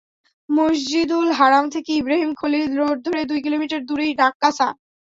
মসজিদুল 0.49 1.27
হারাম 1.39 1.65
থেকে 1.73 1.91
ইব্রাহিম 1.93 2.31
খলিল 2.33 2.65
রোড 2.79 2.97
ধরে 3.05 3.21
দুই 3.29 3.39
কিলোমিটার 3.45 3.81
দূরেই 3.85 4.13
নাক্কাসা। 4.19 4.67